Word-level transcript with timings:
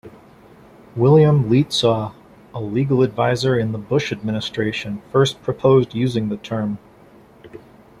William 0.95 1.47
Lietzau, 1.47 2.13
a 2.55 2.59
legal 2.59 3.03
advisor 3.03 3.55
in 3.59 3.71
the 3.71 3.77
Bush 3.77 4.11
administration 4.11 5.03
first 5.11 5.39
proposed 5.43 5.93
using 5.93 6.29
the 6.29 6.37
term. 6.37 6.79